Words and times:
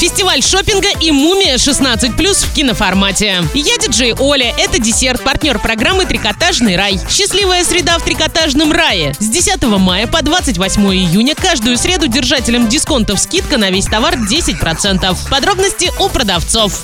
Фестиваль 0.00 0.42
шопинга 0.42 0.88
и 0.98 1.10
«Мумия 1.10 1.56
16+,» 1.56 2.46
в 2.46 2.54
киноформате. 2.54 3.44
Я 3.52 3.76
диджей 3.76 4.14
Оля, 4.18 4.54
это 4.56 4.78
десерт, 4.78 5.22
партнер 5.22 5.58
программы 5.58 6.06
«Трикотажный 6.06 6.74
рай». 6.74 6.98
Счастливая 7.10 7.62
среда 7.64 7.98
в 7.98 8.02
трикотажном 8.02 8.72
рае. 8.72 9.14
С 9.18 9.28
10 9.28 9.62
мая 9.64 10.06
по 10.06 10.22
28 10.22 10.82
июня 10.94 11.34
каждую 11.34 11.76
среду 11.76 12.06
держателям 12.06 12.66
дисконтов 12.66 13.20
скидка 13.20 13.58
на 13.58 13.70
весь 13.70 13.84
товар 13.84 14.14
10%. 14.14 15.14
Подробности 15.28 15.92
у 16.00 16.08
продавцов. 16.08 16.82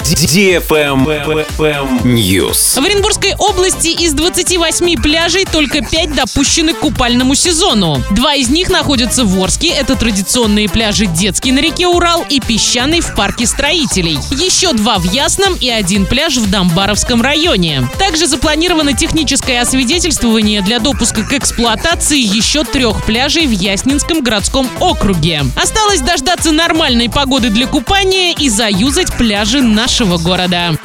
News. 2.05 2.79
В 2.79 2.85
Оренбургской 2.85 3.35
области 3.39 3.89
из 3.89 4.13
28 4.13 5.01
пляжей 5.01 5.47
только 5.47 5.81
5 5.81 6.15
допущены 6.15 6.75
к 6.75 6.81
купальному 6.81 7.35
сезону. 7.35 8.05
Два 8.11 8.35
из 8.35 8.51
них 8.51 8.69
находятся 8.69 9.25
в 9.25 9.43
Орске. 9.43 9.69
Это 9.69 9.97
традиционные 9.97 10.69
пляжи 10.69 11.07
Детский 11.07 11.53
на 11.53 11.61
реке 11.61 11.87
Урал 11.87 12.23
и 12.29 12.41
Песчаный 12.41 13.06
в 13.07 13.15
парке 13.15 13.47
строителей. 13.47 14.19
Еще 14.31 14.73
два 14.73 14.99
в 14.99 15.05
Ясном 15.05 15.55
и 15.55 15.69
один 15.69 16.07
пляж 16.07 16.37
в 16.37 16.51
Домбаровском 16.51 17.23
районе. 17.23 17.89
Также 17.99 18.27
запланировано 18.27 18.93
техническое 18.93 19.61
освидетельствование 19.61 20.63
для 20.63 20.79
допуска 20.79 21.23
к 21.23 21.33
эксплуатации 21.33 22.19
еще 22.19 22.65
трех 22.65 23.05
пляжей 23.05 23.47
в 23.47 23.53
Яснинском 23.53 24.21
городском 24.23 24.69
округе. 24.81 25.45
Осталось 25.61 26.01
дождаться 26.01 26.53
нормальной 26.53 27.09
погоды 27.09 27.51
для 27.51 27.67
купания 27.67 28.35
и 28.37 28.49
заюзать 28.49 29.17
пляжи 29.17 29.63
нашего 29.63 30.19
города. 30.19 30.77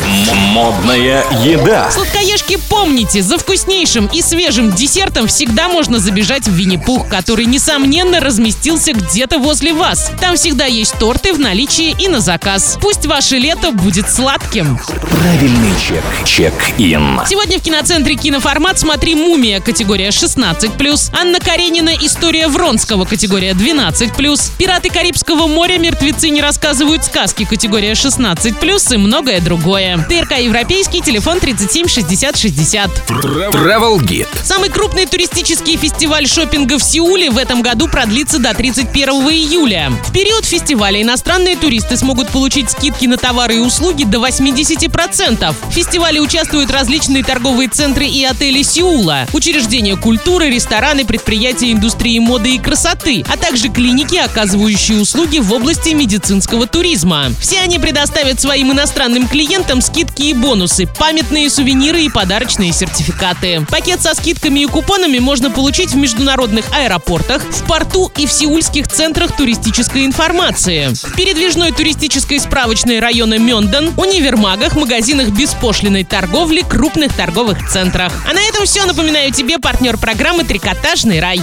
Модная 0.54 1.24
еда. 1.44 1.90
Сладкоежки, 1.92 2.58
помните, 2.70 3.22
за 3.22 3.38
вкуснейшим 3.38 4.08
и 4.08 4.22
свежим 4.22 4.74
десертом 4.74 5.28
всегда 5.28 5.70
можно 5.70 6.00
забежать 6.00 6.48
в 6.48 6.52
Винни-Пух, 6.52 7.08
который, 7.08 7.46
несомненно, 7.46 8.20
разместился 8.20 8.94
где-то 8.94 9.40
возле 9.40 9.74
вас. 9.74 10.12
Там 10.20 10.36
всегда 10.36 10.66
есть 10.66 10.98
торты 11.00 11.34
в 11.34 11.40
наличии 11.40 11.96
и 11.98 12.08
на 12.08 12.20
заказ. 12.20 12.78
Пусть 12.82 13.06
ваше 13.06 13.38
лето 13.38 13.72
будет 13.72 14.10
сладким. 14.10 14.80
Правильный 15.12 15.74
чек. 15.88 16.04
Чек-ин. 16.26 17.22
Сегодня 17.28 17.58
в 17.60 17.62
киноцентре 17.62 18.16
«Киноформат» 18.16 18.80
смотри 18.80 19.16
«Мумия» 19.16 19.62
категория 19.62 20.10
16+, 20.10 21.12
Анна 21.20 21.40
Каренина 21.40 21.92
«История 22.02 22.48
Вронского» 22.48 23.06
категория 23.06 23.52
12+, 23.52 24.52
«Пираты 24.58 24.90
Карибского 24.90 25.48
моря. 25.48 25.78
Мертвецы 25.78 26.30
не 26.30 26.42
рассказывают 26.42 27.06
сказки» 27.06 27.46
категория 27.46 27.94
16+, 27.94 28.94
и 28.94 28.98
многое 28.98 29.40
другое. 29.40 30.01
ТРК 30.08 30.40
«Европейский», 30.40 31.02
телефон 31.02 31.40
37 31.40 31.88
60 31.88 32.38
60. 32.38 32.92
Travel 33.10 34.00
Guide. 34.00 34.28
Самый 34.44 34.70
крупный 34.70 35.06
туристический 35.06 35.78
фестиваль 35.78 36.28
шопинга 36.28 36.78
в 36.78 36.84
Сеуле 36.84 37.30
в 37.30 37.38
этом 37.38 37.62
году 37.62 37.88
продлится 37.88 38.40
до 38.40 38.54
31 38.54 39.10
июля. 39.30 39.92
В 40.06 40.12
период 40.12 40.46
фестиваля 40.46 41.02
иностранные 41.02 41.56
туристы 41.56 41.98
смогут 41.98 42.30
получить 42.30 42.70
скидки 42.70 43.06
на 43.06 43.18
товары 43.18 43.58
и 43.58 43.60
услуги 43.60 44.04
до 44.04 44.20
80%. 44.20 45.56
В 45.70 45.74
фестивале 45.74 46.20
участвуют 46.20 46.72
различные 46.72 47.24
торговые 47.24 47.70
центры 47.70 48.06
и 48.06 48.24
отели 48.24 48.64
Сеула, 48.64 49.28
учреждения 49.34 49.96
культуры, 49.96 50.50
рестораны, 50.50 51.06
предприятия 51.06 51.72
индустрии 51.72 52.20
моды 52.20 52.56
и 52.56 52.60
красоты, 52.60 53.24
а 53.28 53.38
также 53.38 53.70
клиники, 53.70 54.18
оказывающие 54.18 55.00
услуги 55.00 55.40
в 55.40 55.52
области 55.54 55.90
медицинского 55.90 56.68
туризма. 56.68 57.32
Все 57.40 57.60
они 57.60 57.80
предоставят 57.80 58.40
своим 58.40 58.72
иностранным 58.72 59.28
клиентам 59.28 59.82
скидки 59.92 60.24
и 60.24 60.34
бонусы, 60.34 60.88
памятные 60.88 61.50
сувениры 61.50 62.02
и 62.02 62.10
подарочные 62.10 62.72
сертификаты. 62.72 63.66
Пакет 63.70 64.02
со 64.02 64.16
скидками 64.16 64.62
и 64.62 64.66
купонами 64.66 65.20
можно 65.20 65.52
получить 65.52 65.92
в 65.92 65.98
международных 65.98 66.66
аэропортах, 66.74 67.44
в 67.44 67.68
порту 67.68 68.10
и 68.16 68.26
в 68.26 68.32
сеульских 68.32 68.88
центрах 68.88 69.36
туристической 69.36 70.06
информации, 70.06 70.94
в 70.94 71.14
передвижной 71.16 71.74
туристической 71.74 72.40
справочной 72.40 73.00
района 73.00 73.38
Мёндан, 73.38 73.92
универмагах, 73.98 74.76
магазинах 74.76 75.30
беспошлиной 75.30 76.06
торговли, 76.06 76.62
крупных 76.62 77.14
торговых 77.14 77.70
центрах. 77.70 78.14
А 78.30 78.34
на 78.34 78.42
этом 78.48 78.66
все. 78.66 78.86
Напоминаю 78.86 79.32
тебе 79.32 79.60
партнер 79.60 79.98
программы 79.98 80.46
«Трикотажный 80.46 81.20
рай». 81.20 81.40